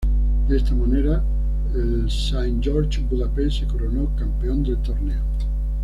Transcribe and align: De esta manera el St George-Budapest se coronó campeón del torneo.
De 0.47 0.57
esta 0.57 0.73
manera 0.73 1.21
el 1.75 2.05
St 2.07 2.57
George-Budapest 2.59 3.59
se 3.59 3.67
coronó 3.67 4.07
campeón 4.15 4.63
del 4.63 4.81
torneo. 4.81 5.21